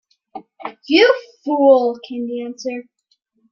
"You 0.87 1.13
fool," 1.43 1.99
came 2.09 2.25
the 2.25 2.41
answer. 2.41 2.85